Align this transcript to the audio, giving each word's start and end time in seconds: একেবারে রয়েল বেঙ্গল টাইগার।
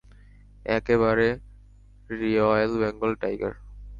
একেবারে 0.69 1.27
রয়েল 2.09 2.71
বেঙ্গল 2.81 3.11
টাইগার। 3.21 3.53